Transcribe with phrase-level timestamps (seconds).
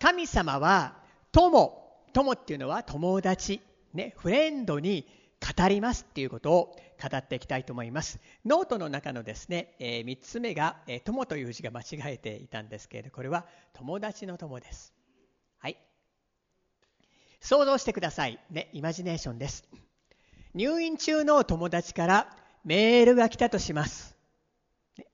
[0.00, 0.96] 神様は
[1.32, 1.82] 友。
[2.12, 3.60] 友っていうのは友達。
[3.92, 4.14] ね。
[4.16, 5.06] friend に
[5.40, 8.18] 語りますっていうことを語っていきたいと思います。
[8.44, 14.94] ノートの中のですね、えー、3つ目が、えー、友という字が間違えていたんですけれどこれは友達の友です。
[15.58, 15.76] はい。
[17.40, 18.38] 想像してください。
[18.50, 18.70] ね。
[18.72, 19.64] イマジネーションです。
[20.54, 24.15] 入院中の友達からメールが来たとします、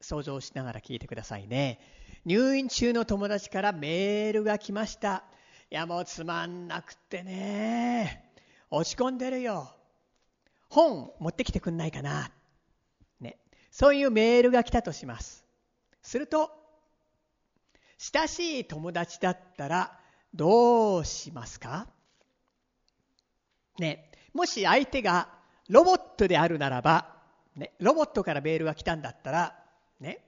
[0.01, 1.81] 想像しながら聞いてくださいね。
[2.25, 5.25] 入院中の友達からメールが来ました。
[5.71, 8.31] いやもうつまんなくてね。
[8.71, 9.75] 落ち込んでるよ。
[10.69, 12.31] 本持ってきてくんないかな、
[13.21, 13.39] ね、
[13.71, 15.45] そういうメールが来たとします。
[16.01, 16.51] すると
[17.99, 19.99] 親しい友達だったら
[20.35, 21.87] どうしますか？
[23.79, 24.11] ね。
[24.33, 25.29] もし相手が
[25.69, 27.17] ロボットであるならば、
[27.55, 29.62] ね、ロボットからメールが来たんだったら、
[30.03, 30.19] ね、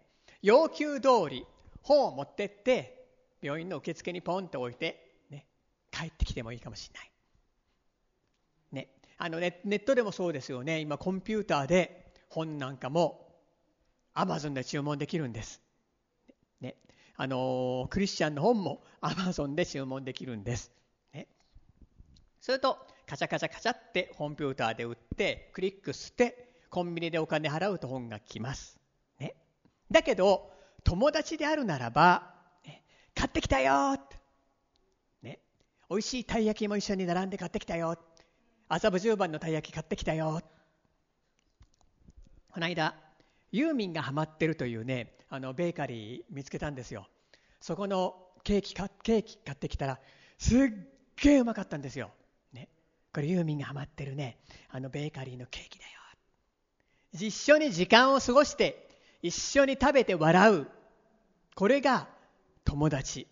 [0.41, 1.47] 要求通り
[1.83, 3.07] 本を持ってって
[3.43, 5.47] 病院の受付にポンと置いて、ね、
[5.91, 7.11] 帰ってきてもいいかもしれない。
[8.73, 13.29] ね、あのネネットでもそうですよね今コンピューターで本なんかも
[14.15, 15.61] アマゾンで注文できるんです。
[16.61, 16.77] ね、
[17.17, 20.71] あのクリスチャンの本もアマゾンで注文できるんです。
[21.13, 21.27] ね、
[22.41, 28.84] それとカチャカチャカチャってコンピューターで売ってクリックしてコンビニでお金払うと本が来ます。
[29.91, 30.51] だけど
[30.83, 32.35] 友達であるならば、
[32.67, 32.83] ね、
[33.15, 33.99] 買ってきたよ
[35.23, 35.41] ね、
[35.89, 37.99] 美味しいたい焼きも一緒に並んで買ってきたよ。
[38.69, 40.41] 麻布十番のたい焼き買ってきたよ
[42.51, 42.95] この間
[43.53, 47.07] ユーミンがハマってるというねあのベーカリー見つけたんですよ。
[47.61, 50.01] そこのケーキかケーキ買ってきたら
[50.39, 50.59] すっ
[51.23, 52.11] げえうまかったんですよ。
[52.53, 52.69] ね。
[53.13, 54.39] これユーミンがハマってるね
[54.71, 55.91] あのベーカリーのケーキだよ
[57.13, 58.89] 一緒に時間を過ごして
[59.25, 60.67] 一緒に食べて笑う。
[61.55, 62.09] これが
[62.63, 63.27] 友達。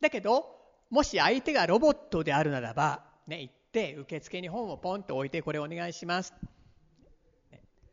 [0.00, 0.46] だけど
[0.88, 6.32] もし相手がロボットであるならば、ね、行って受付に本をポンと置いてこれお願いします、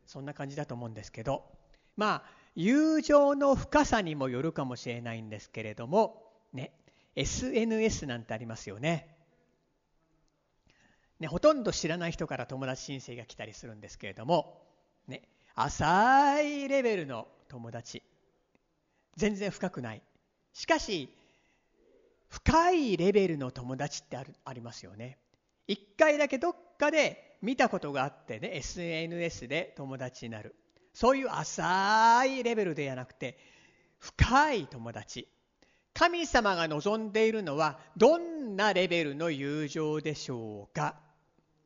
[0.06, 1.44] そんな感じだと思うんですけど。
[1.98, 6.72] まあ友情の深さにもよるかもしれないんですけれどもね
[7.14, 9.18] SNS なんてありますよね。
[11.18, 14.62] ね、ほとんど知らない人から友達申請が来たりするんですけれども、
[15.06, 15.28] ね、
[15.62, 18.02] 浅いレベルの友達。
[19.16, 20.02] 全然深くない。
[20.54, 21.14] しかし
[22.28, 25.18] 深いレベルの友達ってあるありますよね。
[25.66, 30.54] 一回だけどっかで見たことがあってね SNS で友達になる。
[30.94, 33.36] そういう浅いレベルではなくて
[33.98, 35.28] 深い友達。
[35.92, 40.96] 神様が望んでいるのはどんなレベルの友情でしょうか。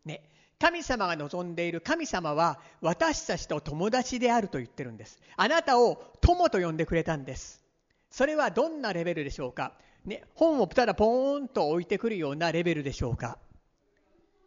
[0.04, 0.28] ね、
[0.58, 5.20] 神様が望んでいる神様は私たちと友達であると言ってるんです。
[5.36, 7.62] あなたを友と呼んでくれたんです。
[8.10, 9.72] それはどんなレベルでしょうか、
[10.04, 13.38] ね、本をただポーンと置いてくるようなレベルでしょうか？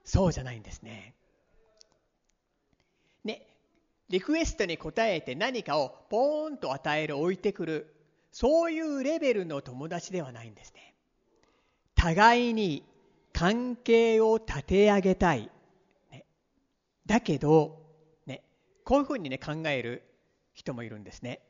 [0.06, 1.13] そうじゃないんですね。
[3.23, 3.46] ね、
[4.09, 7.94] リクエストに応えて何かをポーンと与える置いてくる
[8.31, 10.96] そういうレベルの友達ではないんですね。
[11.96, 12.84] 互いに
[13.34, 15.51] 関係を立て上げたい。
[17.07, 17.81] だけど、
[18.28, 18.44] ね、
[18.84, 20.03] こういうふうにね、考える
[20.53, 21.41] 人もいるんですね。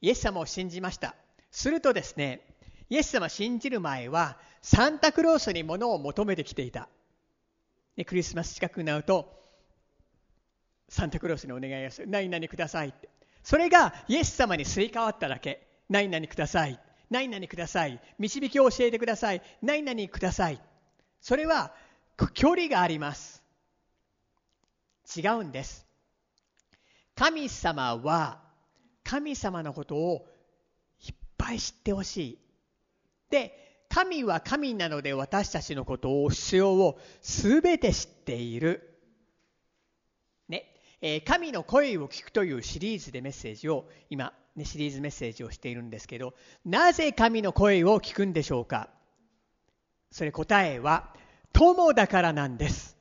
[0.00, 1.16] イエス様を信じました。
[1.50, 2.46] するとですね、
[2.90, 6.88] イエス様信じる前は、サンタクロースに物を求めてきていた。
[7.96, 9.34] ね、クリスマス近くなると、
[10.88, 12.08] サンタクロースにお願いをする。
[12.08, 13.08] 何々くださいって。
[13.42, 15.66] それがイエス様にすり替わっただけ。
[15.88, 16.78] 何々ください。
[17.10, 18.00] 何々ください。
[18.18, 19.42] 導きを教えてください。
[19.62, 20.60] 何々ください。
[21.20, 21.72] それは
[22.34, 23.35] 距離があります
[25.16, 25.86] 違うんです。
[27.14, 28.40] 神様は
[29.04, 30.26] 神様のことを
[31.00, 32.38] いっぱい知ってほしい。
[33.30, 38.98] で神は神なので私たちのことを必要を全て知っている。
[40.48, 40.66] ね。
[41.00, 46.34] えー、神の声を聞くというシリーズでメッセージを今、ね、シリーズメッセージをしているんですけど
[46.64, 48.88] なぜ神の声を聞くんでしょうか？
[50.10, 51.14] それ答えは
[51.52, 52.96] 友だからなんです。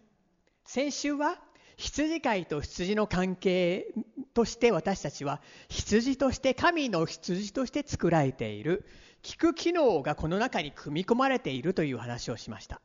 [0.65, 1.39] 先週は
[1.77, 3.87] 羊飼いと羊の関係
[4.33, 8.85] として私たちは羊として神の羊として作られている
[9.23, 12.81] 聞く機能がこの中に組み込まれているという話をしました。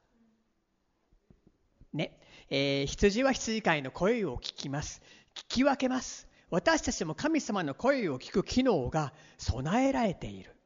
[1.93, 5.03] ね、えー、羊は羊飼いの声を聞きます。
[5.35, 6.29] 聞き分けます。
[6.51, 10.57] 私たちも神様の声を聞く機能が備えられている。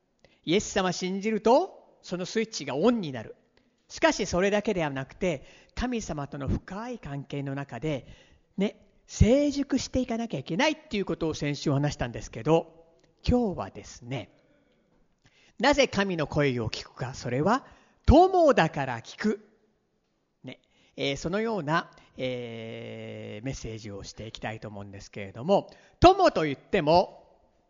[0.45, 3.35] イエス様信じるとそのスイッチがオンになる。
[3.95, 5.45] しかしそれだけではなくて
[5.77, 8.09] 神様との深い関係の中で
[8.57, 8.75] ね
[9.07, 12.75] 成熟していかなきゃいけないっていうことを先週話したんですけど
[13.25, 14.31] 今日はですね
[15.61, 17.65] なぜ神の声を聞くかそれは
[18.05, 19.49] 友だから聞く、
[20.43, 20.59] ね
[20.97, 25.71] えー、そのような、えー、メッセージをしていきたいと思うんですけれども
[26.01, 27.23] 友といっても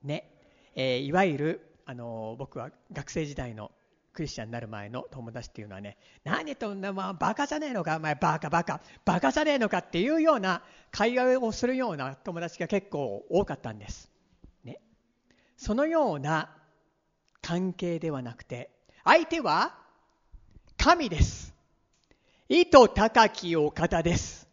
[0.03, 0.31] ね、
[0.75, 3.71] えー、いわゆるあの僕は学生時代の
[4.15, 10.63] クリスチャンになる前の友達っていうのはね何とんな、まあ、バカじゃねえのかお前バカバカバカじゃねえのかっていうような
[10.93, 14.11] 会話をするような友達が結構多かったんです。
[14.63, 14.81] ね、
[15.57, 16.51] そのような
[17.43, 18.71] 関係ではなくて
[19.03, 19.77] 相手は
[20.79, 21.53] 神です。
[22.49, 24.49] 意図高きお方です。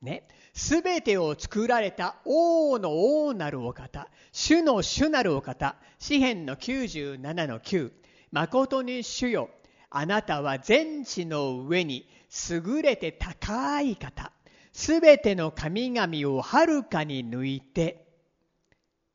[0.00, 0.28] ね。
[0.52, 7.92] すべてを作られた王の王なるお方、主の主なるお方、詩篇の97の9、
[8.32, 9.50] 誠に主よ、
[9.90, 12.08] あなたは全地の上に
[12.48, 14.32] 優れて高い方、
[14.72, 18.06] すべての神々をはるかに抜いて、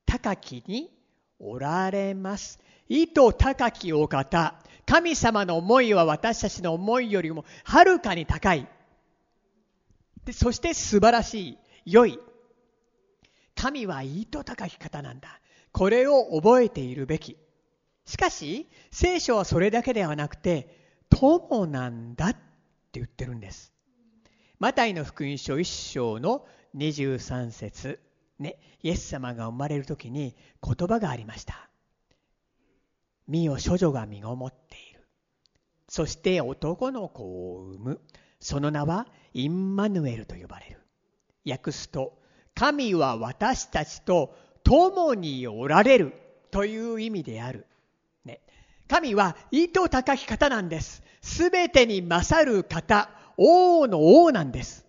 [0.06, 0.92] 高きに
[1.40, 2.60] おられます。
[2.90, 8.68] 意図高きお方、神様の思いは私たちの思いよりもはるかに高い。
[10.26, 12.20] でそして素晴らしい、良い。
[13.56, 15.40] 神は意図高き方なんだ。
[15.72, 17.38] これを覚えているべき。
[18.06, 22.40] しかし、聖書はそれだけではなくて、友なんだって
[22.94, 23.74] 言ってるんです。
[24.60, 28.00] マタイの福音書1章の23節
[28.40, 31.70] ね、イエス様が生まれる時に言葉がありました。
[33.28, 35.08] 身を処女が身ごもっている。
[35.88, 38.02] そして男の子を産む。
[38.40, 40.82] その名はインマヌエルと呼ばれる。
[41.50, 42.20] 訳すと、
[42.54, 46.14] 神は私たちと共におられる
[46.52, 47.66] という意味である。
[48.88, 51.04] 神は意図高き方なんです。
[51.22, 54.86] すべてに勝る方、王の王なんです。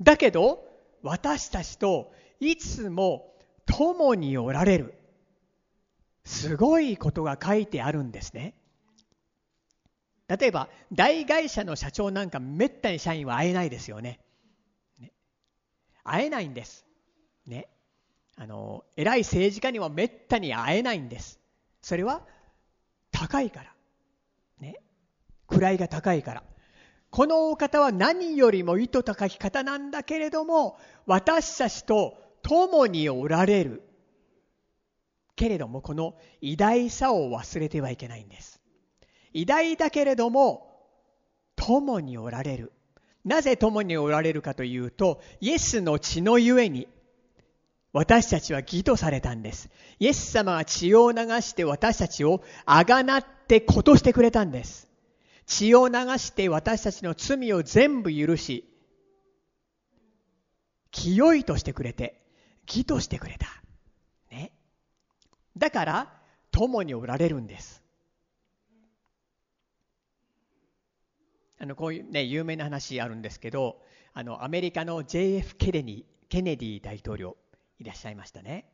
[0.00, 0.64] だけど、
[1.02, 3.34] 私たちといつも
[3.66, 4.94] 共におられる。
[6.24, 8.54] すごいことが書いてあるんですね。
[10.28, 14.20] 例えば、大会社の社長なんかめったに社員は会えないですよね。
[14.98, 15.12] ね
[16.04, 16.86] 会えないんです。
[17.46, 17.68] ね。
[18.36, 21.40] あの、偉い政治家にはめったに会えないんです。
[21.82, 22.22] それは
[23.20, 23.74] 高いから。
[24.60, 24.80] ね。
[25.46, 26.42] 位が高いから。
[27.10, 33.82] このお方は何よりも意図高き方なんだけれども、私たちと共におられる。
[35.36, 38.58] けれども、この偉大さを忘れてはいけないんです。
[39.34, 40.88] 偉大だけれども、
[41.56, 42.72] 共におられる。
[43.26, 46.88] なぜ共におられるかというと、イエスの血のゆえに、
[47.92, 49.68] 私たちは義とされたんです。
[49.98, 54.88] イエス様が血を流して私たちをあがなってことしてくれたんです。
[55.46, 58.64] 血を流して私たちの罪を全部許し、
[60.92, 62.20] 清いとしてくれて、
[62.66, 63.46] 義としてくれた。
[64.30, 64.52] ね。
[65.56, 66.20] だから、
[66.52, 67.82] 共におられるんです。
[71.58, 73.82] あの、こういうね、有名な話あるんですけど、
[74.14, 77.36] あの、アメリカの JF ケネディ、ケネディ大統領、
[77.80, 78.70] いらっしゃいましたね。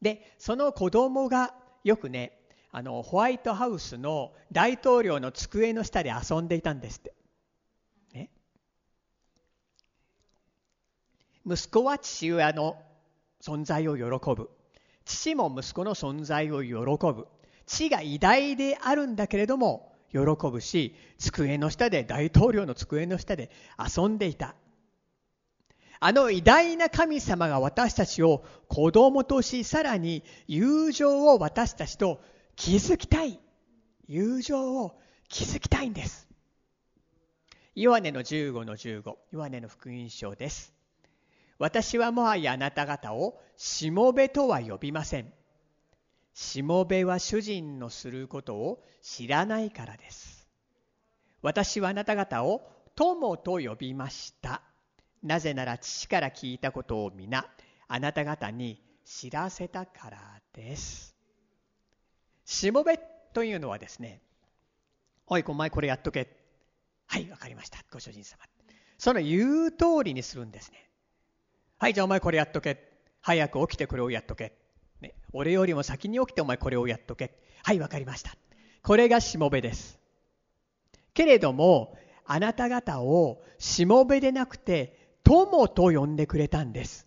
[0.00, 2.38] で、その子供がよくね、
[2.70, 7.14] あのホワイトハウスの大統領の机の下で遊んでいたんですって。
[11.44, 12.80] 息子は父親の
[13.40, 14.02] 存在を喜
[14.34, 14.48] ぶ。
[15.04, 16.74] 父も息子の存在を喜
[17.12, 17.26] ぶ。
[17.66, 20.20] 父が偉大であるんだけれども喜
[20.50, 24.54] ぶし、机の下で、大統領の机の下で遊んでいた。
[26.04, 32.20] あの偉大な神様が私たちを子供とし、さらに友情を私たちと
[32.56, 33.38] 築きたい。
[34.08, 36.28] 友情を築きたいんです。
[37.76, 40.74] ヨハネの15の15、ヨハネの福音書です。
[41.60, 45.32] 私はもはやあなた方をしもべとは呼びません。
[46.34, 50.48] しもべは主人のすることを知らないからです。
[51.42, 54.62] 私はあなた方を友と呼びました。
[55.22, 57.46] なぜなら父から聞いたことを皆
[57.88, 60.18] あなた方に知らせたから
[60.52, 61.14] です。
[62.44, 62.98] しもべ
[63.32, 64.20] というのはですね、
[65.26, 66.28] おい、お前これやっとけ。
[67.06, 67.78] はい、わかりました。
[67.90, 68.38] ご主人様。
[68.98, 70.88] その言う通りにするんですね。
[71.78, 72.92] はい、じゃあお前これやっとけ。
[73.20, 74.52] 早く起きてこれをやっとけ。
[75.00, 77.38] ね、俺よりも先に起きてお前これをやっとけ。
[77.62, 78.34] はい、わかりました。
[78.82, 79.98] これがしもべです。
[81.14, 87.06] けれども、あなた方をしもべでなくて友と呼んでくれたんです。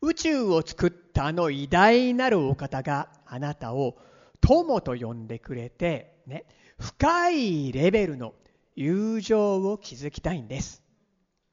[0.00, 3.96] 宇宙を作ったあの偉大なるお方があなたを
[4.40, 6.44] 友と呼んでくれて、ね、
[6.78, 8.34] 深いレベルの
[8.76, 10.82] 友情を築きたいんです。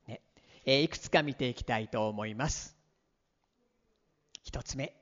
[0.07, 0.21] ね
[0.65, 2.75] え、いくつか見ていきたいと思います。
[4.43, 4.95] 一つ目。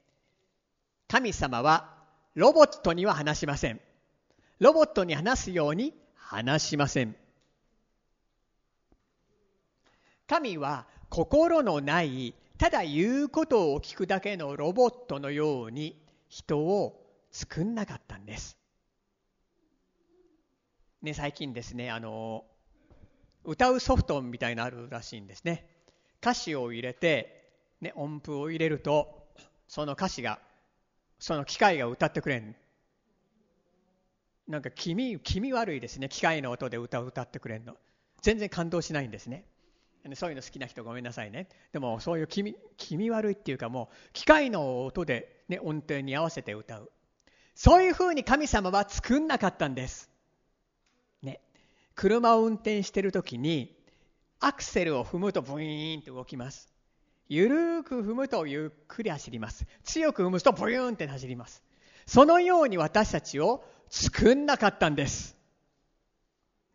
[1.09, 1.93] 神様は
[2.33, 3.81] ロボットには話しません。
[4.59, 7.15] ロボットに話すように話しません。
[10.27, 17.01] 神は心のないただ言うことを聞くだけのロボットのように人を
[17.31, 18.57] 作んなかったんです。
[21.01, 22.45] ね、最近ですね、あの、
[23.43, 25.67] 歌うソフトみたいなのあるらしいんですね。
[26.21, 27.51] 歌詞を入れて、
[27.81, 29.27] ね、音符を入れると、
[29.67, 30.39] その歌詞が、
[31.19, 32.55] その機械が歌ってくれん。
[34.47, 36.07] なんか気味、気味悪いですね。
[36.07, 37.75] 機械の音で歌を歌ってくれんの。
[38.21, 39.43] 全然感動しないんですね。
[40.15, 41.47] そういうの好きな人ごめんなさいね。
[41.71, 46.91] でもそういう気味悪いっていうかもう機械の音で、ね、音程に合わせて歌う。
[47.55, 50.09] そういうふうに神様は作んなかったんです。
[51.21, 51.39] ね。
[51.95, 53.77] 車を運転してる時に
[54.39, 56.69] アクセルを踏むとブイーンと動きます。
[57.29, 59.65] ゆるーく踏むとゆっくり走ります。
[59.83, 61.63] 強く踏むとブイーンって走ります。
[62.05, 65.37] そのように私たちを作んなかったんです。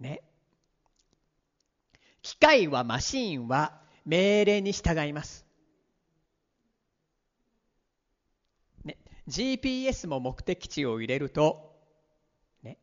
[0.01, 0.23] ね。
[2.23, 5.47] 機械はマシーンは命令に従います。
[8.85, 8.97] ね、
[9.29, 11.77] GPS も目的地を入れると、
[12.63, 12.79] ね、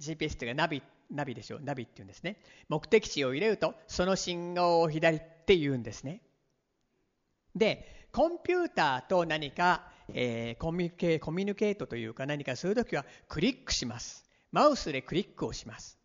[0.00, 1.60] GPS というかナビナビでしょう。
[1.62, 2.38] ナビっていうんですね。
[2.68, 6.22] 目的地を入れるとその信号を左って言うんですね。
[7.54, 14.24] でコンピューターと何か、えー、コミュニケコミュニケートというか何かするときはクリックします。
[14.50, 15.98] マウスでクリックをします。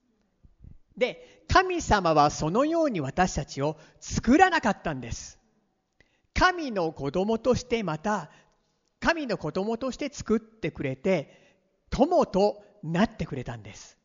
[1.00, 5.40] で、神様はそのように私たちを作らなかったんです。
[6.34, 8.30] 神の子供としてまた、
[9.00, 11.58] 神の子供として作ってくれて、
[11.90, 13.98] 友となってくれたんです。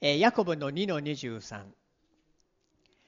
[0.00, 1.64] え、ヤコブの2の23。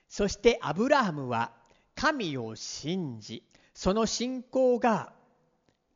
[0.09, 1.53] そしてアブラハムは
[1.95, 3.45] 神を信じ、
[3.75, 5.13] その信仰が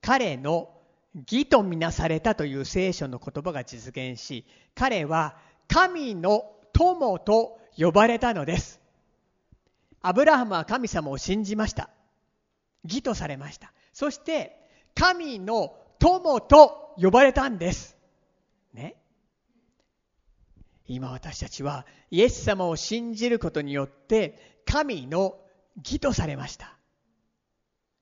[0.00, 0.70] 彼の
[1.14, 4.44] 義とみなされたという聖書の言葉が実現し、
[4.74, 5.36] 彼は
[5.68, 8.80] 神の友と呼ばれたのです。
[10.00, 11.90] アブラハムは神様を信じました。
[12.84, 13.72] 義とされました。
[13.92, 14.56] そして、
[14.94, 17.96] 神の友と呼ばれたんです。
[18.72, 18.96] ね？
[20.86, 25.36] 今私たちはイエス様を信じることによって神の
[25.76, 26.76] 義とされました。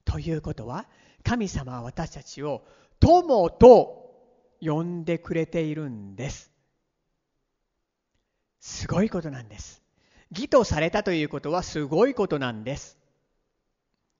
[0.04, 0.86] ということは
[1.24, 2.62] 神様は私たちを
[3.00, 4.14] 友と
[4.60, 6.52] 呼んでくれているんです。
[8.66, 9.80] すごいことなんです。
[10.32, 12.98] 義とされたということはすごいことなんです。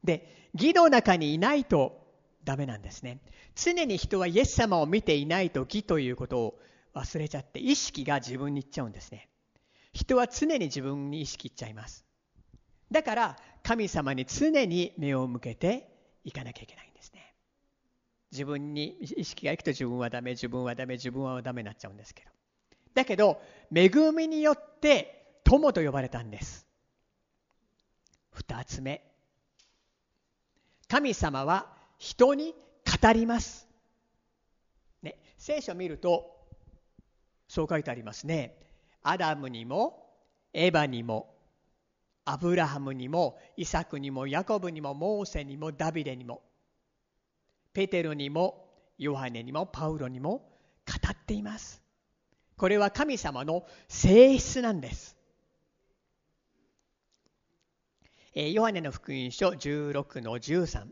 [0.04, 2.06] で、義の中にいないと
[2.44, 3.18] ダメなんですね。
[3.56, 6.60] 常に人はイエス様を見ていないと義ということを
[6.94, 9.28] 忘れちゃって意識が自分に行っちゃうんですね。
[9.92, 12.06] 人は常に自分に意識いっちゃいます。
[12.92, 15.88] だから神様に常に目を向けて
[16.22, 17.34] いかなきゃいけないんですね。
[18.30, 22.35] 自分に意識がいくと自分はダメ、自分はダメ、自分はダメになっちゃうんですけど。
[22.96, 26.66] だけど、恵みによって友と呼ばれたんです。
[28.30, 29.02] 二つ目。
[30.88, 31.66] 神様は
[31.98, 32.54] 人に
[33.02, 33.68] 語ります。
[35.02, 36.38] ね、聖書を見ると、
[37.48, 38.56] そう書いてありますね。
[39.02, 40.02] アダムにも、
[40.54, 41.34] エバにも、
[42.24, 46.42] アブラハムにも、イサクにも、ヤコブにも、モーセにも、ダビデにも、
[47.74, 51.85] ペテロにも、ヨハネにも、パウロにも語っています。
[52.58, 55.16] これは神様の性質なんです。
[58.34, 60.86] ヨハネの福音書16の13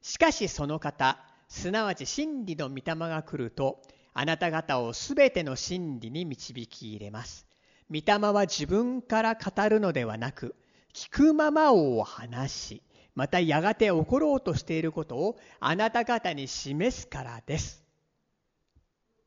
[0.00, 3.82] しかしその方すなわち真理の御霊が来ると
[4.14, 7.46] あなた方をすべての真理に導き入れます。
[7.90, 10.54] 御霊は自分から語るのではなく
[10.92, 12.82] 聞くままを話し
[13.14, 17.82] またやがて起ころうとしていることをあなた方に示すからです。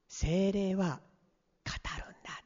[0.07, 1.01] 精霊は
[1.97, 2.43] るんだ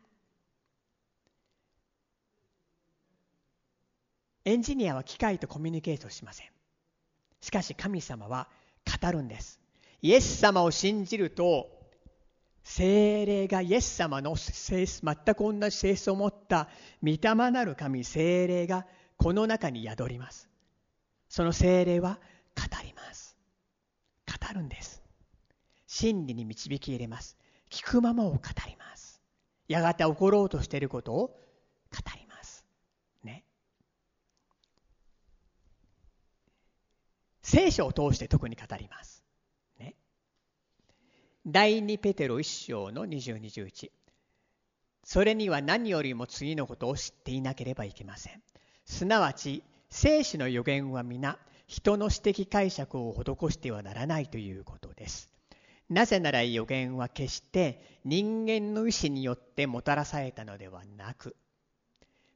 [4.45, 6.47] エンジニアは機械とコミュニケートしません。
[7.41, 8.47] しかし神様は
[9.01, 9.59] 語るんです。
[10.01, 11.69] イエス様を信じると
[12.63, 16.69] 精霊がイエス様の性質全く同じ性質を持った
[17.01, 18.85] 御霊なる神精霊が
[19.17, 20.49] この中に宿ります。
[21.29, 22.19] その精霊は
[22.55, 23.37] 語ります。
[24.27, 25.01] 語るんです。
[25.87, 27.37] 真理に導き入れます。
[27.69, 29.21] 聞くままを語ります。
[29.67, 31.35] やがて起ころうとしていることを語
[32.15, 32.65] ります。
[33.23, 33.43] ね。
[37.53, 39.23] 聖書を通して特に語ります。
[39.79, 39.93] ね。
[41.45, 43.91] 第2ペテロ1章の20、21。
[45.03, 48.41] それには何よりも次のことを知っていなければいけません。
[48.85, 55.29] すなわち、聖書の予言は皆、人の私的解釈を施してはならないということです。
[55.91, 61.35] なぜなら予言は決して人間の意志によってもたらされたのではなく、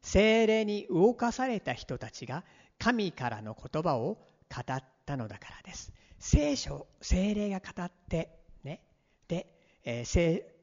[0.03, 2.43] 精霊に動かされた人たちが
[2.77, 4.19] 神からの言葉を
[4.55, 5.91] 語ったのだからです。
[6.19, 8.81] 聖書、精霊が語って、ね、
[9.27, 9.47] で、
[9.85, 10.53] えー、聖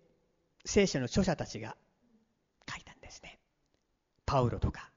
[0.67, 1.77] 聖書の著者たちが
[2.69, 3.39] 書いたんですね。
[4.27, 4.91] パウロとか、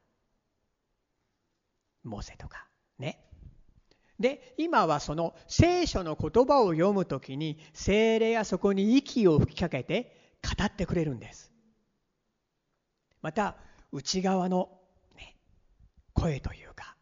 [2.03, 2.67] モーセとか、
[2.99, 3.19] ね。
[4.19, 11.51] で、今はその聖書の言葉を読むときに、精霊がそこに息を吹きかけて語ってくれるんです。
[13.21, 13.55] また、
[13.91, 14.69] 内側の、
[15.15, 15.37] ね、
[16.13, 16.96] 声というか、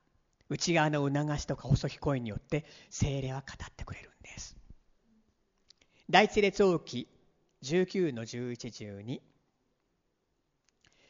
[0.49, 4.55] 内側の促しとか細き声によって精霊は語ってくれるんです。
[6.09, 7.07] 第一列王記
[7.63, 9.21] 19の1112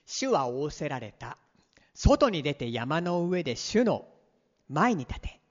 [0.06, 1.38] 主は仰せられた。
[1.94, 4.06] 外に出て山の上で主の
[4.70, 5.42] 前に立て。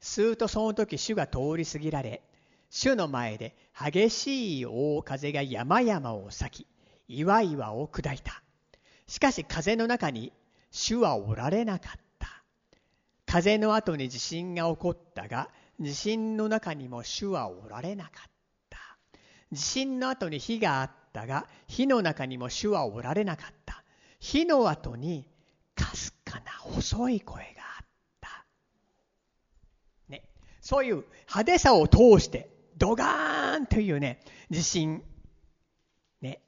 [0.00, 2.22] するとその時主が通り過ぎられ
[2.68, 6.66] 主の前で激しい大風が山々を裂き
[7.08, 8.42] 岩々を砕いた。
[9.06, 10.32] しかし風の中に
[10.70, 11.98] 主はおられなかった。
[13.34, 15.50] 風の後に地震が起こったが
[15.80, 18.30] 地震の中にも主はおられなかっ
[18.70, 18.78] た。
[19.50, 23.82] 地震の後に火があったが火の中にも主はおられなかった。
[24.20, 25.26] 火の後に
[25.74, 27.86] かすかな細い声があっ
[28.20, 28.46] た、
[30.08, 30.22] ね、
[30.60, 35.02] そういう派手さを通してドガーンというね地震。
[36.20, 36.40] ね。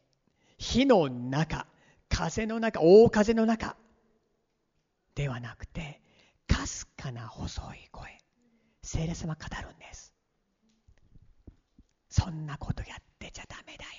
[0.57, 1.67] 火の中
[2.09, 3.75] 風の中大風の中
[5.17, 6.01] ではなくて
[6.47, 8.19] かすかな細い声。
[8.83, 10.13] 聖霊様語るんです。
[12.09, 13.91] そんなことやってちゃダメだよ。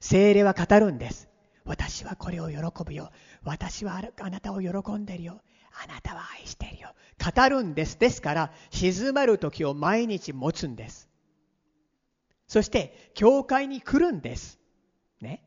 [0.00, 1.28] 聖霊は語るんです。
[1.64, 3.10] 私はこれを喜ぶよ。
[3.42, 5.40] 私はあなたを喜んでるよ。
[5.84, 6.94] あなたは愛してるよ。
[7.18, 7.98] 語るんです。
[7.98, 11.08] ですから静まる時を毎日持つんです。
[12.46, 14.58] そして教会に来るんです。
[15.20, 15.42] ね。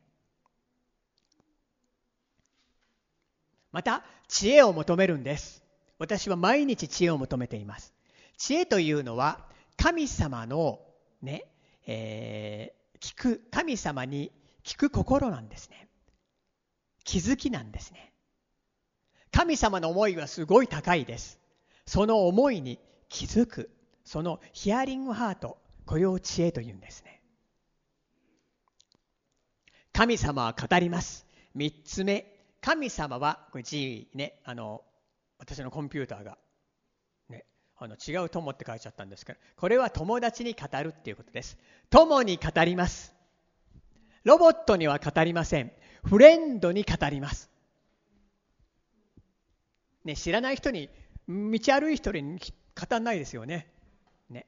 [3.71, 5.58] また知恵を求めるんです。
[5.99, 7.93] 私は毎日知恵を求めています。
[8.37, 9.45] 知恵というのは
[9.77, 10.79] 神様の
[11.21, 11.45] ね、
[11.85, 14.31] えー、聞く神様に
[14.63, 15.89] 聞く心なんですね。
[17.03, 18.13] 気づきなんですね。
[19.31, 21.37] 神様の思いはすごい高いです。
[21.85, 23.69] その思いに気づく。
[24.05, 27.21] そのヒアリングハートこれを知恵というんですね。
[29.91, 31.25] 神様は語ります。
[31.57, 32.25] 3つ目。
[32.61, 34.83] 神様は、これ G ね、あの、
[35.39, 36.37] 私のコンピューターが、
[37.29, 37.45] ね、
[37.77, 41.57] あの違う友って書いちゃったんですけど、これは友達に語るっていうことです。
[41.89, 43.15] 友に語ります。
[44.23, 45.71] ロボットには語りません。
[46.03, 47.49] フレンドに語ります。
[50.03, 50.89] ね、知らない人に、
[51.27, 52.41] 道歩い人に語
[52.89, 53.71] らないですよね。
[54.29, 54.45] ね。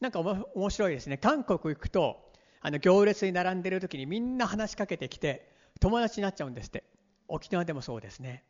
[0.00, 1.18] なんか面白いですね。
[1.18, 6.84] 韓国行くと、あの行列に並んでる時にみんな話しかけてきて、友達になっちゃうんですって。
[7.28, 8.44] 沖縄でもそうですね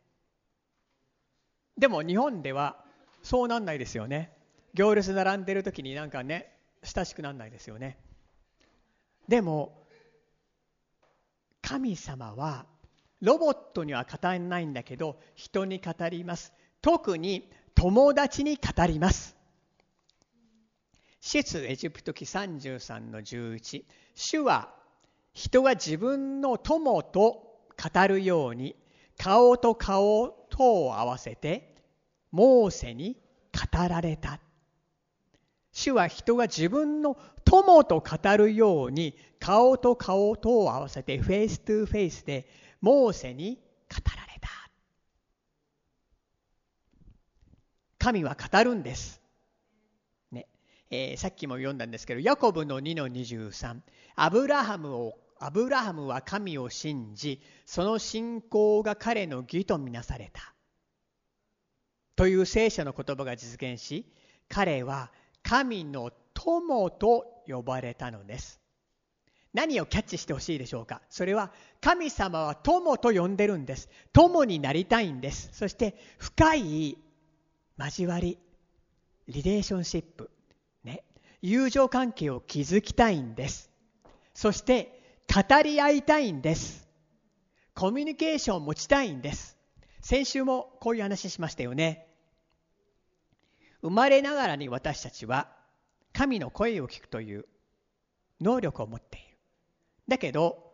[1.78, 2.85] でも日本では
[3.22, 4.32] そうなんないですよね。
[4.74, 7.98] 行列並んでる時になんかね親しくなんないですよね。
[9.28, 9.82] でも
[11.61, 12.66] 神様は
[13.20, 16.52] ロボットには語らないんだけど人に語ります。
[16.80, 19.37] 特に友達に語ります。
[21.20, 23.85] 出エジプト記33の11
[24.16, 24.74] 主は
[25.32, 28.74] 人が自分の友と語るように
[29.16, 31.74] 顔と顔とを合わせて
[32.30, 33.16] モーセに
[33.52, 34.38] 語られた。
[35.72, 42.46] 主は人が自分の友と語るように顔と顔とを合わせて face to face で
[42.82, 44.48] モーセに語られた。
[47.98, 49.22] 神は語るんです。
[50.30, 50.46] ね
[50.90, 53.80] えー、さっきも読んだんですけど、ヤコブの2の23、
[54.16, 60.55] アブラハムをアブラハムは神を信じ、その信仰が彼の義とみなされた。
[62.14, 64.07] という聖書の言葉が実現し、
[64.48, 65.11] 彼は
[65.42, 68.61] 神の友と呼ばれたのです。
[69.52, 71.02] 何をキャッチしてほしいでしょうか？
[71.11, 71.50] それは
[71.81, 73.88] 神様は友と呼んでるんです。
[74.12, 75.50] 友になりたいんです。
[75.52, 76.98] そして深い
[77.76, 78.38] 交わり、
[79.26, 80.31] リレーションシップ、
[80.85, 81.02] ね、
[81.42, 83.70] 友情関係を築きたいんです。
[84.35, 85.01] そして
[85.34, 86.86] 語り合いたいんです。
[87.74, 89.56] コミュニケーションを持ちたいんです。
[90.02, 92.06] 先週もこういう話しましたよね。
[93.80, 95.48] 生まれながらに私たちは
[96.12, 97.46] 神の声を聞くという
[98.42, 99.38] 能力を持っている。
[100.06, 100.70] だけど、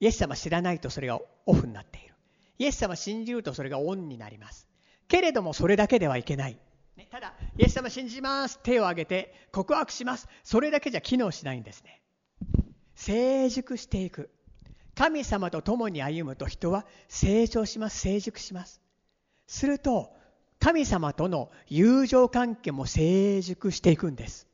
[0.00, 2.14] イエス様知らないとそれがオフになっている。
[2.58, 4.66] イエス様信じるとそれがオンになります。
[5.06, 6.58] けれどもそれだけではいけない。
[6.96, 12.02] ね、ただ、イエス様信じます、手を挙げて告白します、それだけじゃ機能しないんですね。
[12.98, 14.28] 成熟していく。
[14.96, 18.80] 神様と共に歩むと人は成長します、成熟します。
[19.46, 20.12] すると、
[20.58, 24.48] 神様との友情関係も成熟していくんです。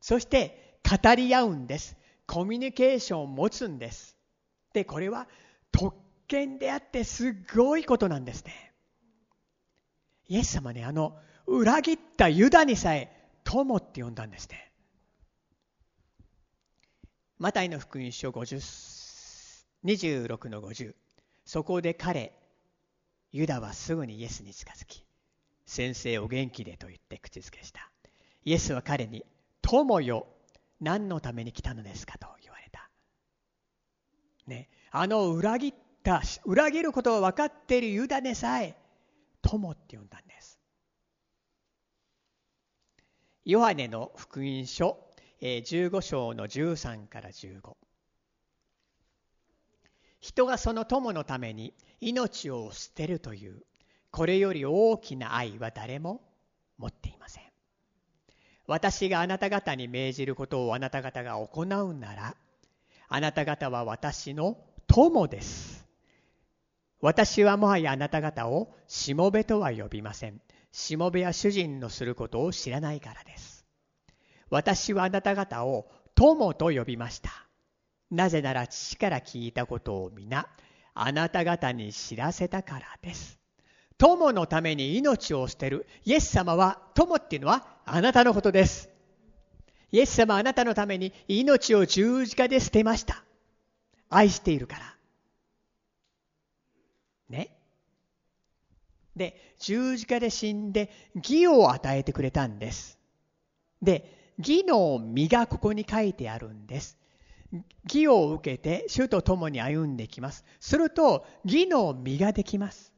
[0.00, 1.96] そして語り合うんです。
[2.28, 4.16] コミュニケーションを持つんです。
[4.72, 5.26] で、これは
[5.72, 5.96] 特
[6.28, 8.72] 権であってすごいことなんですね。
[10.28, 13.17] イエス様ね、あの、裏切ったユダにさえ
[13.50, 14.70] 友って呼んだんですね。
[17.38, 20.94] マタイの福音書50 26の50。
[21.46, 22.34] そこで彼、
[23.32, 25.02] ユダはすぐにイエスに近づき、
[25.64, 27.90] 先生お元気でと言って口づけした。
[28.44, 29.24] イエスは彼に、
[29.62, 30.26] 友よ、
[30.80, 32.90] 何のために来たのですかと言われた。
[34.46, 38.76] ね、あの裏切った、裏切ることを分かっているユダでさえ、
[39.40, 40.37] 友って呼んだんです。
[43.48, 44.98] ヨハネの福音書
[45.40, 47.76] 15章の13から15。
[50.20, 53.62] 人がその友のために命を捨てるという
[54.10, 56.20] これより大きな愛は誰も
[56.76, 57.44] 持っていません。
[58.66, 62.36] 私があなた方に命じることをあなた方が行うなら
[63.08, 65.86] あなた方は私の友です。
[67.00, 70.38] 私はもはやあなた方をしもべとは呼びません。
[70.72, 73.64] しもべや主人のすることを知らないからです
[74.50, 77.30] 私はあなた方を友と呼びました
[78.10, 80.48] なぜなら父から聞いたことを皆
[81.00, 83.38] あなた方に知らせたからです。
[83.98, 85.86] 友のために命を捨てる。
[86.04, 88.90] イエス様は、友っていうのはあなたのことです。
[89.92, 93.22] イエス様はあなたのために命を十字架で捨てました。
[94.10, 94.96] 愛しているから。
[97.28, 97.56] ね。
[99.18, 102.98] で、十字架で死んで義を与えてくれたんです。
[103.82, 106.96] で、義の実がここに書いてあるんです。
[107.84, 110.44] 義を受けて主と共に歩んでいきます。
[110.60, 112.92] すると義の実ができます。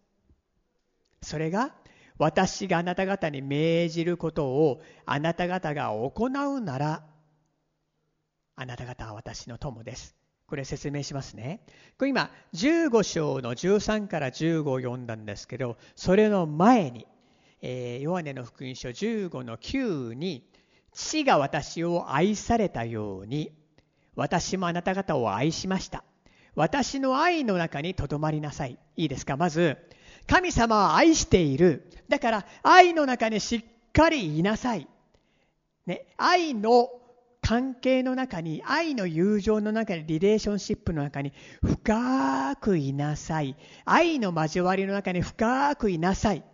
[1.23, 1.75] それが
[2.19, 7.05] 私があなた方に命じることをあなた方が行うなら
[8.57, 10.20] あなた方は私の友です。
[10.51, 11.61] これ説明しますね。
[11.97, 17.07] これ今15章の13から15を読んだんですけどそれの前に、
[17.63, 20.45] えー、ヨハネの福音書15の9に
[20.93, 23.53] 父が私を愛されたように
[24.17, 26.03] 私もあなた方を愛しました。
[26.57, 28.77] 私の愛の中にとどまりなさい。
[28.97, 29.37] いいですか？
[29.37, 29.79] まず、
[30.27, 31.89] 神様は愛している。
[32.09, 34.89] だから愛の中にしっかりいなさい。
[35.87, 36.89] ね、愛の
[37.51, 43.57] 関係の中に、愛の友情の中に、リレーションシップの中に深くいなさい。
[43.85, 46.45] 愛の交わりの中に深くいなさい。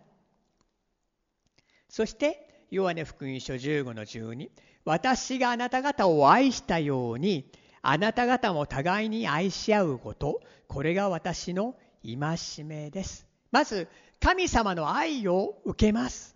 [1.87, 4.49] そして、ヨハネ福音書15の12。
[4.85, 7.51] 私があなた方を愛したように、
[7.83, 13.27] あなた方も互いに愛し合うこと、これが私の戒めです。
[13.51, 13.87] まず、
[14.19, 16.35] 神様の愛を受けます。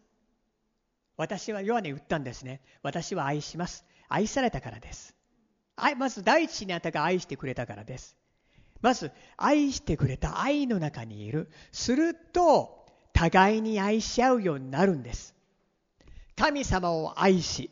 [1.17, 2.62] 私はヨハネ言ったんですね。
[2.84, 3.86] 私は愛します。
[4.13, 5.15] 愛されたからです。
[5.97, 8.15] まず第一にあなたが愛してくれたからです。
[8.82, 11.50] まず、愛してくれた愛の中にいる。
[11.71, 15.36] すると、互いに愛し合うようになるんです。
[16.36, 17.69] 神様を愛し、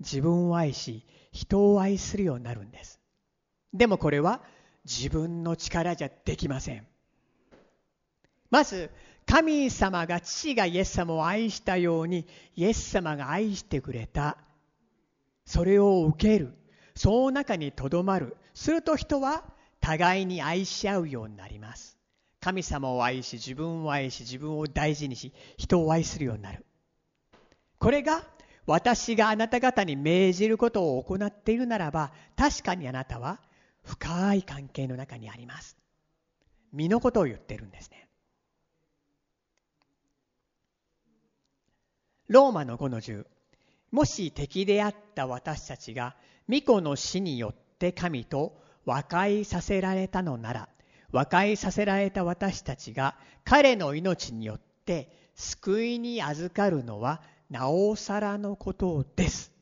[0.00, 3.00] 自分を愛し人を愛するようになるんです
[3.72, 4.40] でもこれは
[4.84, 6.86] 自分の力じゃできません
[8.50, 8.90] まず
[9.26, 14.38] 神様が父がイエス様を愛したようにイエス様が愛してくれた
[15.48, 16.54] それを受ける
[16.94, 19.44] その中にとどまるすると人は
[19.80, 21.96] 互いに愛し合うようになります
[22.40, 26.64] 神様を愛し自分を愛し自分を大事にし人を愛するようになる
[27.78, 28.22] これが
[28.68, 33.40] 私があなた方に命じることを行っているならば、確かにあなたは
[33.82, 35.74] 深い関係の中にあります。
[36.70, 38.06] 身のことを言ってるんですね。
[42.26, 43.24] ローマの5の10。
[43.90, 46.14] もし敵であった私たちが、
[46.46, 50.68] 巫女の死によって神と和解させられたのなら、
[51.10, 59.52] 和解させられた私たちが彼の命によって救いに預かるのはなおさらのことです。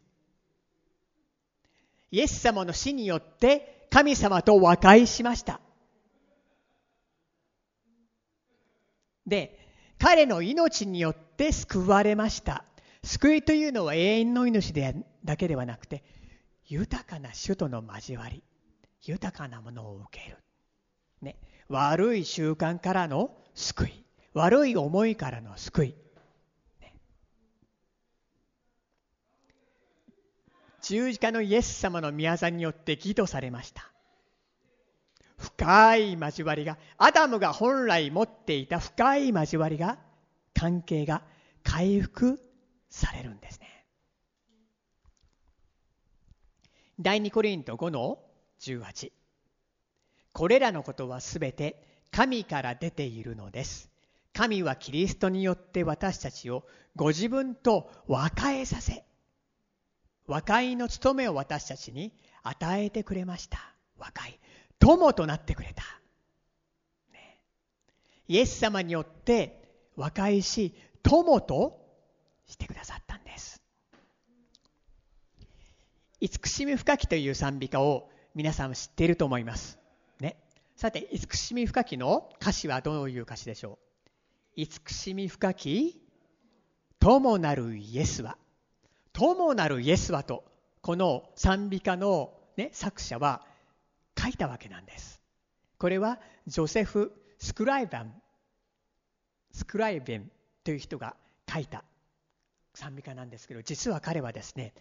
[2.10, 5.60] イエス様の死によって神様と和解しました。
[9.26, 9.58] で、
[9.98, 12.64] 彼の命によって救われました。
[13.06, 16.02] 救いというのは永遠の命でだけではなくて、
[16.66, 18.42] 豊かな主との交わり、
[19.04, 20.36] 豊かなものを受ける。
[21.22, 21.36] ね、
[21.68, 25.94] 悪い習慣からの救い、悪い思いからの救い。
[30.82, 33.88] 十字架のイエス様の宮座によって義とされました。
[35.36, 39.98] 深い交わりがアダムが本来持っていた深い交わりが
[40.54, 41.22] 関係が
[41.62, 42.40] 回復
[42.88, 43.86] されるんですね。
[46.98, 48.18] 第2コリント5の
[48.60, 49.12] 18
[50.32, 53.90] これらのことはすべて神から出ているのです。
[54.32, 59.04] 神はキリストによって私たちをご自分と和解させ
[60.26, 63.58] 和解の務めを私たちに与えてくれました。
[63.98, 64.38] 和解。
[64.78, 65.82] 友となってくれた、
[67.12, 67.40] ね、
[68.28, 69.62] イエス様によって
[69.96, 71.85] 和解し友と
[72.46, 73.62] してくださったんです。
[76.20, 79.78] 慈しみ深きという賛美歌を皆さん知っていると思います。
[80.20, 80.36] ね。
[80.76, 83.78] さて慈しみ深きの歌詞はどういう歌詞でしょ
[84.56, 84.60] う？
[84.60, 86.00] 慈しみ深き
[87.00, 88.38] 友なるイエスは。
[89.12, 90.44] 友なるイエスはと
[90.82, 93.46] この賛美歌の、ね、作者は
[94.18, 95.20] 書いたわけなんです。
[95.78, 98.14] これはジョセフ・スクライバン
[99.52, 100.30] スクライベン
[100.64, 101.16] という人が
[101.50, 101.84] 書いた
[102.76, 104.74] 賛美歌なんですけど実は彼はですね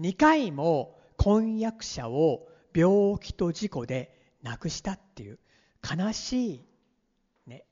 [0.00, 5.38] 2回も婚約者を病気と事故で亡くしたっていう
[5.82, 6.64] 悲しい、
[7.46, 7.66] ね、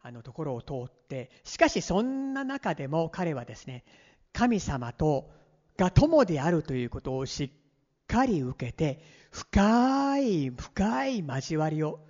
[0.00, 3.84] あのところを通ってしかしそんな中でも彼はですね
[4.32, 5.30] 神様と
[5.76, 7.50] が友であるということをしっ
[8.06, 12.00] かり受けて深い深い交わりを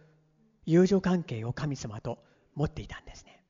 [0.67, 2.21] 友情関係を神様と
[2.55, 3.43] 持っていたんですね。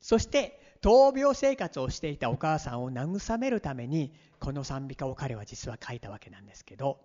[0.00, 6.98] そして闘病生活をしていたお母さんを慰めるためにこの賛美歌を彼は実は書いたわけなんですけど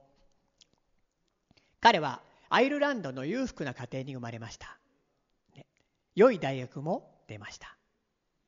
[1.79, 4.77] 彼はアイルランドの裕福な家庭に生まれました、
[5.55, 5.67] ね、
[6.15, 7.75] 良い大学も出ました。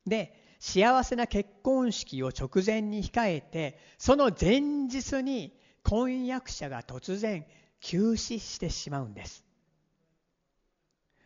[0.05, 7.45] で幸せな結婚式を直前に控えてその前日に婚約者が突然
[7.79, 9.45] 急死してしまうんです。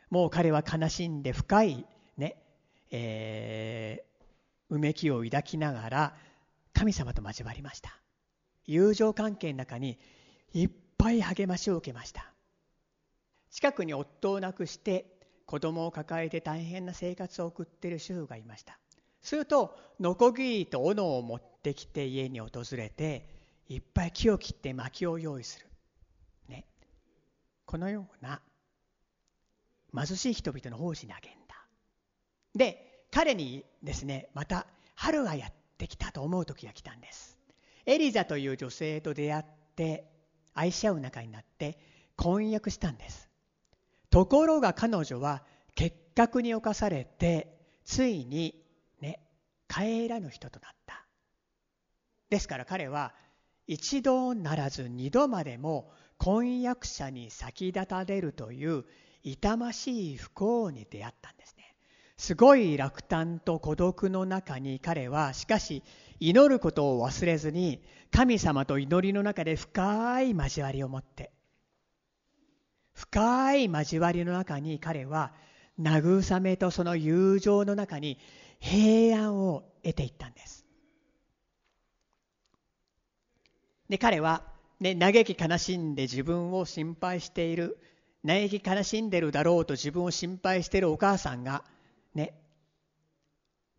[0.09, 1.85] もう彼は悲しんで深い、
[2.95, 6.15] えー、うめきを抱きながら
[6.73, 7.99] 神様と交わりました。
[8.65, 9.97] 友情関係の中に
[10.53, 12.31] いっぱい励ましを受けました。
[13.49, 15.05] 近くに夫を亡くして
[15.47, 18.77] 子供を抱えて大変な生活を送っている主婦がいました。
[19.21, 23.27] するとノコギリと斧を持ってきて家に訪れて
[23.69, 25.65] いっぱい木を切って薪を用意する、
[26.47, 26.65] ね、
[27.65, 28.41] このような
[29.95, 31.42] 貧しい人々の奉仕にあげんだ
[32.55, 37.37] で彼にですねまた春がやってきたと思う時が来たんです。
[37.85, 40.05] エリザという女性と出会って
[40.53, 41.77] 愛し合う仲になって
[42.15, 43.29] 婚約したんです。
[44.09, 45.43] ところが彼女は
[45.75, 48.63] 結核に侵されてついに
[49.01, 49.19] ね
[49.67, 51.05] 帰らぬ人となった。
[52.29, 53.13] ですから彼は
[53.67, 58.85] 一度ならず二度までも婚約者に先立たれるという
[59.23, 61.62] 痛ましい不幸に出会ったんですね。
[62.17, 65.83] すごい落胆と孤独の中に彼はしかし
[66.19, 71.31] 祈ることを忘れずに神様と祈りの中で深い交わりを持って
[72.93, 75.33] 深い交わりの中に彼は
[75.79, 78.19] 慰めとその友情の中に
[78.59, 80.65] 平安を得ていったんです。
[83.89, 84.43] で彼は、
[84.79, 87.77] ね、嘆き悲しんで自分を心配している
[88.25, 91.63] 嘆き悲しんでるだろうと自分を心配しているお母さんが
[92.15, 92.39] ね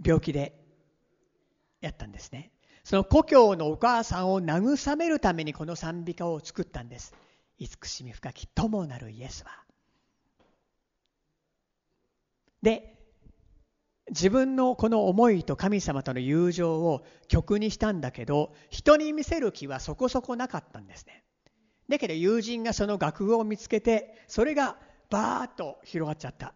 [0.05, 0.55] 病気で
[1.81, 2.51] やったんですね。
[2.83, 7.15] その故郷のお母さんを慰めるためにこの賛美歌を作ったんです。
[7.59, 9.65] 慈しみ深き友なるイエスは。
[12.63, 12.95] で
[14.11, 21.25] 自分のこの思いと神様との友情を曲にしたんだけど人に見せる気はそこそこなかったんですね。
[21.89, 24.77] だけど友人がその楽譜を見つけてそれが
[25.11, 26.55] バーッと広がっちゃった。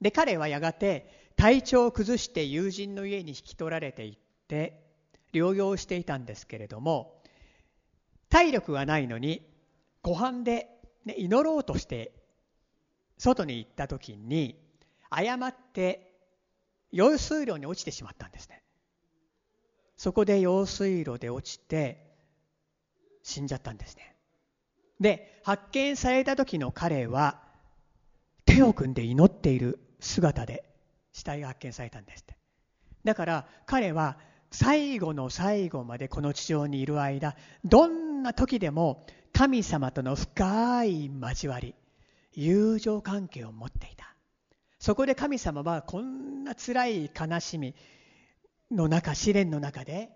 [0.00, 4.82] で彼はやがて体調を崩して友人の家に引き取られていって
[5.32, 7.22] 療養していたんですけれども
[8.28, 9.46] 体力がないのに
[10.02, 10.68] 湖畔で、
[11.04, 12.12] ね、祈ろうとして
[13.18, 14.56] 外に行った時に
[15.10, 16.12] 誤って
[16.92, 18.62] 用水路に落ちてしまったんですね。
[19.96, 22.06] そこで用水路で落ちて
[23.22, 24.14] 死んじゃったんですね。
[25.00, 27.42] で発見された時の彼は
[28.44, 29.80] 手を組んで祈っている。
[30.06, 30.64] 姿で
[31.12, 32.36] 死体が発見されたんですって。
[33.04, 34.18] だから彼は
[34.50, 41.74] 最後の最後までこの地上にいる間どんな時でも神様との深い交わり
[42.32, 44.14] 友情関係を持っていた。
[44.78, 47.74] そこで神様はこんな辛い悲しみ
[48.70, 50.10] の中試練の中で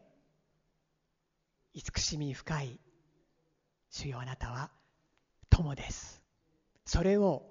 [1.74, 2.79] 慈しみ深い
[3.90, 4.70] 主よあなたは
[5.48, 6.22] 友です。
[6.85, 7.42] それを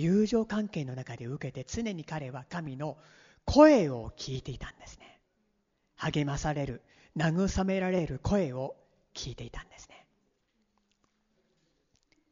[0.00, 2.98] 友情関係の中で受けて常に彼は神の
[3.44, 5.18] 声を聞いていたんですね。
[5.96, 6.82] 励まされる
[7.16, 8.76] 慰められる声を
[9.12, 10.06] 聞いていたんですね。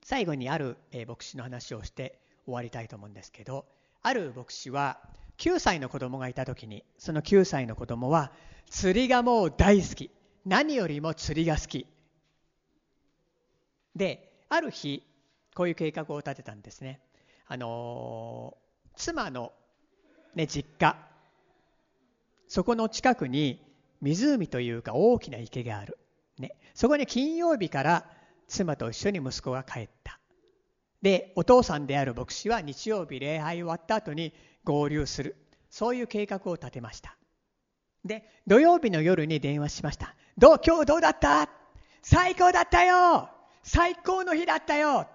[0.05, 0.77] 最後にある、
[1.09, 3.67] 牧師の話をして終わりたいと思うんですけど
[4.01, 5.01] ある牧師は
[5.39, 8.31] 9歳の子供がいた時にその9歳の子供は
[8.71, 10.13] 釣りがもう大好き。
[10.45, 11.87] 何よりも釣りが好き。
[13.97, 15.03] である日
[15.57, 17.01] こういう計画を立てたんですね。
[17.49, 18.57] あの
[18.97, 19.53] 妻の、
[20.35, 20.97] ね、実家。
[22.49, 23.65] そこの近くに
[24.01, 25.99] 湖というか大きな池がある、
[26.39, 28.05] ね、そこに金曜日から
[28.47, 30.21] 妻と一緒に息子が帰った。
[31.03, 34.33] でお父さんである牧師は日曜日礼拝終わった後に
[34.65, 35.37] 合流する。
[35.71, 37.17] そういう計画を立てました。
[38.05, 40.15] で土曜日の夜に電話しました。
[40.39, 41.49] どう今日どうだった？
[42.03, 43.29] 最高だったよ！
[43.65, 45.09] 最高の日だったよ！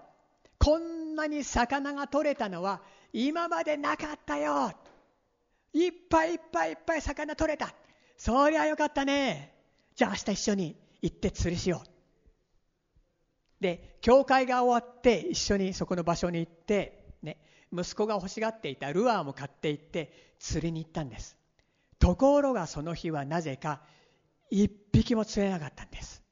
[0.59, 2.81] こんんなに魚が取れたのは
[3.13, 4.71] 今までなかったよ。
[5.73, 7.73] いっぱいいっぱいいっぱい魚取れた。
[8.17, 9.53] そりゃよかったね。
[9.95, 11.89] じゃあ明日一緒に行って釣りしよう。
[13.61, 17.37] で教会が終わって一緒にそこの場所に行って、ね、
[17.71, 21.37] 息子が欲しがっていたルアーも買って行って釣りに行ったんです。
[21.99, 23.81] ところがその日はなぜか
[24.49, 26.23] 一匹も釣れなかったんです。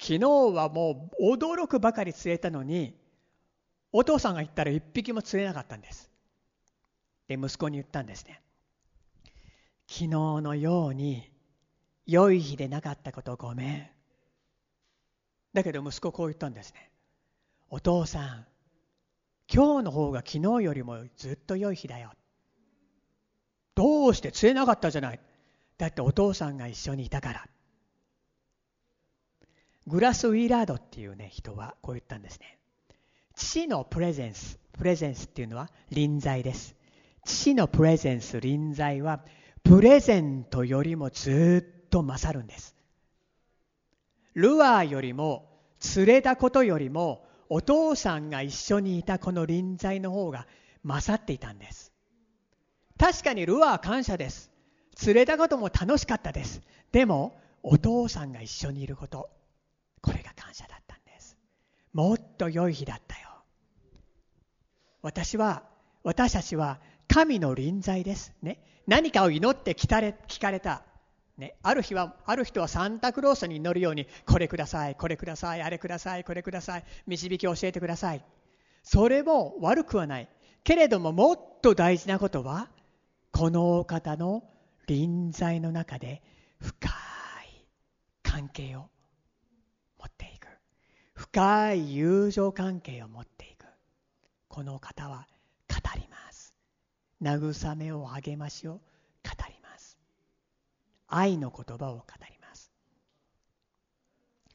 [0.00, 2.96] 昨日はもう驚くばかり釣れたのに
[3.92, 6.10] お父さんが言ったら一匹も釣れなかったんです
[7.28, 8.40] で息子に言ったんですね
[9.86, 11.30] 昨日のように
[12.06, 13.98] 良い日でなかったことごめん
[15.52, 16.90] だけど息子こう言ったんですね。
[17.70, 18.46] お父さん、
[19.52, 22.12] 今日の方が昨日よりもずっと良い日だよ。
[23.74, 25.20] どうして釣れなかったじゃない。
[25.78, 27.48] だってお父さんが一緒にいたから。
[29.86, 32.57] グラス・ウィーラードっていうね人はこう言ったんですね。
[33.38, 36.74] 父のプレゼンス、プレゼンスっていうのは臨在です。
[37.24, 39.20] 父のプレゼンス、臨在は
[39.62, 42.74] プレゼントよりもずっと勝るんです。
[44.34, 45.48] ルアーよりも
[45.78, 50.46] 釣れたことよりもお父さんが一緒にいたこの臨在の方が
[50.82, 51.92] 勝っていたんです。
[52.98, 54.50] 確かにルアー感謝です。
[54.96, 56.60] 釣れたことも楽しかったです。
[56.90, 59.30] でもお父さんが一緒にいること
[60.02, 61.36] これが感謝だったんです。
[61.92, 63.27] もっと良い日だったよ。
[65.02, 65.62] 私は
[66.02, 68.32] 私たちは神の臨在です。
[68.42, 68.60] ね。
[68.86, 70.82] 何かを祈って聞かれ聞かれた。
[71.36, 78.24] ね、ある日はある人はサンタクロースに祈るようにこれくださいこれくださいあれくださいこれください導き教えてください。
[78.82, 80.28] それも悪くはない。
[80.64, 82.68] けれどももっと大事なことは
[83.30, 84.42] このお方の
[84.86, 86.22] 臨在の中で
[86.60, 86.92] 深い
[88.22, 88.88] 関係を
[89.98, 90.48] 持っていく。
[91.14, 93.57] 深い友情関係を持っていく。
[94.58, 95.28] この方は
[95.68, 96.52] 語ります。
[97.22, 98.80] 慰めを励ましを語
[99.48, 99.96] ります。
[101.06, 102.72] 愛の言葉を語ります。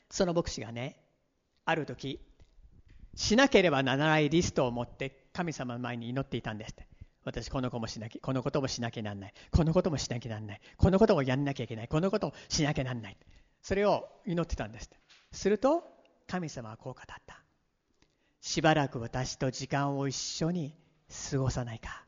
[0.10, 0.98] その牧師がね
[1.64, 2.20] ある時
[3.16, 6.86] しなければならないリストを持って神様の前に祈っていたんですって。
[7.24, 9.34] 私この子もしなきこのこともしなきゃなんない。
[9.52, 10.62] このこともしなきゃなんない。
[10.76, 11.88] このこともやんなきゃいけない。
[11.88, 13.18] このこともしなきゃなんない。
[13.62, 14.90] それを祈ってたんです
[15.32, 15.82] すると
[16.28, 17.43] 神様はこう語った。
[18.44, 20.76] しばらく私と時間を一緒に
[21.32, 22.04] 過ごさないか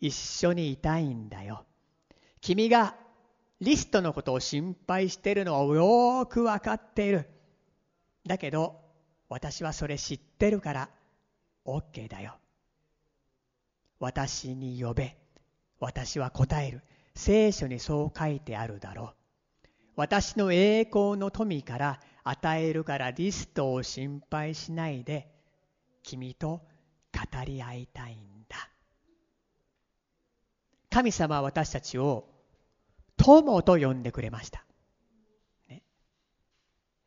[0.00, 1.66] 一緒にいたいんだよ
[2.40, 2.94] 君が
[3.60, 7.26] リストのことを心配しているのはよく分かっている。
[8.26, 8.80] だけど、
[9.28, 10.90] 私はそれ知ってるから
[11.64, 12.36] OK だよ。
[14.00, 15.16] 私に呼べ。
[15.80, 16.82] 私は答える。
[17.14, 19.23] 聖書にそう書いてあるだろう。
[19.96, 25.30] 私の栄光の富から与えるからリストを心配しないで、
[26.02, 26.62] 君と
[27.12, 28.56] 語り合いたいんだ。
[30.90, 32.28] 神様は私たちを
[33.16, 34.64] 友と呼んでくれました。
[35.68, 35.82] ね、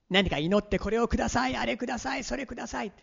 [0.10, 2.94] 何か祈ってこれをください、あれください、それください。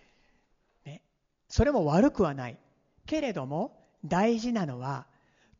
[0.85, 1.03] ね、
[1.49, 2.59] それも悪くはない。
[3.07, 5.07] けれども大事なのは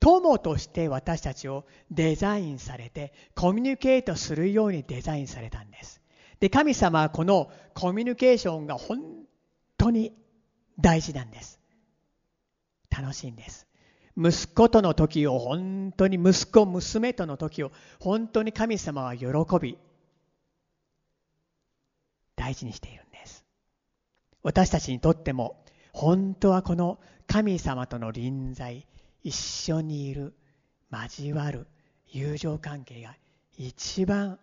[0.01, 6.01] 友として私たちをデザインされてコミュニケートするようにデザインされたんです。
[6.41, 9.01] で神様はこのコミュニケーションが本
[9.79, 10.13] 当に
[10.79, 11.61] 大事なんです。
[12.91, 13.67] 楽しいんです。
[14.17, 19.27] 息子との時を本当に息子娘との時を本当に神様は喜
[19.61, 19.77] び
[22.37, 23.45] 大事にしているんです
[24.43, 28.87] 私たちにとっても本当はこの神様との臨在
[29.25, 30.35] 一緒にいる
[30.93, 31.67] 交わる
[32.09, 33.17] 友情関係が
[33.57, 34.39] 一番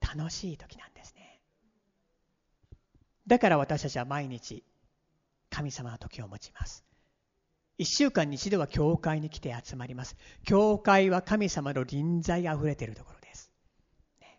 [0.00, 1.40] 楽しい時なんですね。
[3.26, 4.62] だから私たちは毎日
[5.50, 6.84] 神様の時を持ちます。
[7.76, 10.16] 一週間に一度は教会に来て集まります。
[10.44, 13.50] 教会は神様の臨在あふれているところです、
[14.20, 14.38] ね、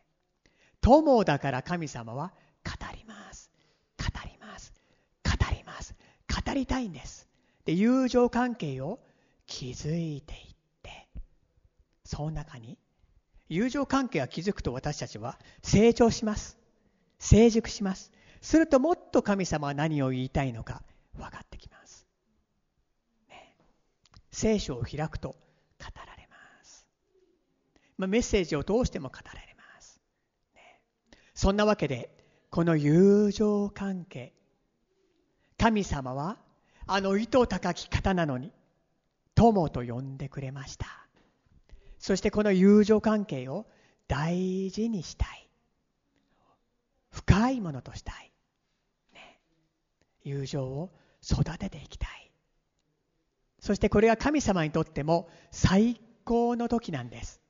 [0.80, 2.34] 友だから神様は
[2.64, 3.52] 語ります。
[3.98, 4.74] 語ります。
[5.24, 5.96] 語ります。
[6.28, 7.28] 語りたいんです。
[7.66, 9.00] で友情関係を
[9.52, 11.08] 築いていって。
[12.06, 12.78] その中に
[13.50, 16.58] 友情関係が築くと私たちは成長します。
[17.20, 18.12] 成熟します。
[18.42, 20.82] するともっと神様は何を言いたいのか
[21.16, 22.08] 分かってきます、
[23.30, 23.56] ね、
[24.32, 25.36] 聖書を開くと語
[25.80, 26.88] られます、
[27.98, 30.02] まあ、メッセージを通しても語られます、
[30.56, 30.82] ね、
[31.36, 32.10] そんなわけで
[32.50, 34.34] この友情関係
[35.58, 36.38] 神様は
[36.88, 38.52] あの糸高き方なのに
[39.42, 40.86] 友と呼んでくれました。
[41.98, 43.66] そしてこの友情関係を
[44.08, 45.50] 大事にしたい。
[47.10, 48.32] 深いものとしたい、
[49.14, 49.40] ね、
[50.24, 50.92] 友情を
[51.24, 52.32] 育てていきたい。
[53.60, 57.42] そしてこれは神様にとっても最高の時なんです。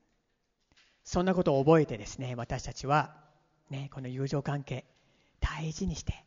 [1.04, 3.14] そんなことを覚えてですね私たちは、
[3.70, 4.86] ね、この友情関係
[5.40, 6.24] 大事にして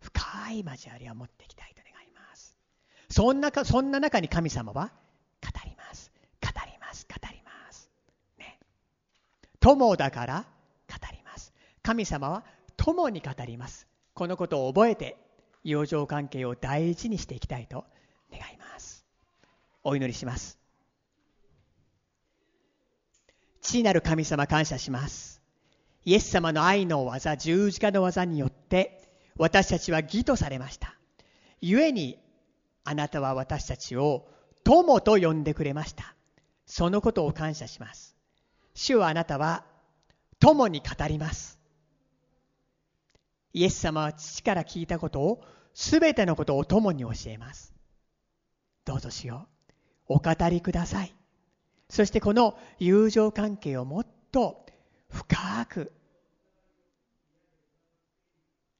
[0.00, 1.81] 深い交わりを持っていきたいと
[3.12, 4.90] そんなかそんな中に神様は
[5.42, 6.10] 語ります。
[6.40, 7.06] 語ります。
[7.06, 7.90] 語ります、
[8.38, 8.58] ね、
[9.60, 10.46] 友だから
[10.88, 11.52] 語ります。
[11.82, 12.42] 神様は
[12.78, 13.86] 友に語ります。
[14.14, 15.18] このことを覚えて
[15.62, 17.84] 友情関係を大事にしていきたいと
[18.30, 19.04] 願います。
[19.84, 20.58] お祈りします。
[23.60, 25.42] 父なる神様感謝します。
[26.06, 29.02] イエス様の愛の技十字架の技によって
[29.36, 30.96] 私たちは義とされました。
[31.60, 32.21] 故に
[32.84, 34.28] あなたは私たちを
[34.64, 36.14] 友と呼んでくれました。
[36.66, 38.16] そのことを感謝します。
[38.74, 39.64] 主はあなたは
[40.38, 41.60] 友に語ります。
[43.52, 47.72] イエス様は父から聞いたことを、すべてのことを友に教えます。
[48.84, 49.46] どうぞしよ
[50.08, 50.14] う。
[50.14, 51.14] お語りください。
[51.88, 54.66] そしてこの友情関係をもっと
[55.08, 55.92] 深く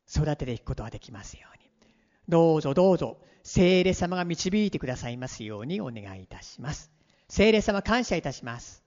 [0.09, 1.52] 育てていくことができますよ。
[2.33, 6.91] どうぞどうぞ聖霊様が導いてくださいますようにお願いいたします。
[7.29, 8.83] 聖霊様感謝いたします。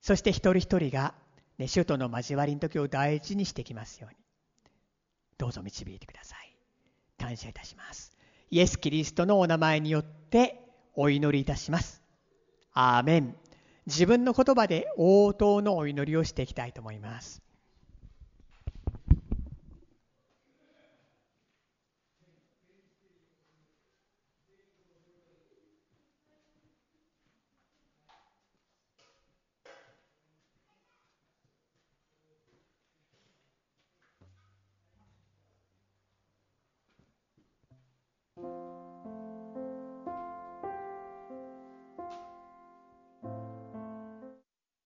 [0.00, 1.12] そして一人一人が、
[1.58, 4.16] ね、首都の交わりの時を大事にしてきますように。
[5.36, 6.56] どうぞ導いてください。
[7.18, 8.16] 感謝いたします。
[8.50, 10.62] イエス・キリストのお名前によって
[10.94, 12.00] お祈りいたします。
[12.72, 13.36] アーメン。
[13.84, 17.42] 自分の言葉で応答のお祈りをしていきたいと思います。